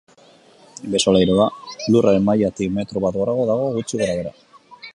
[0.93, 1.45] Behe-solairua
[1.95, 4.33] lurraren mailatik metro bat gorago dago, gutxi gorabehera.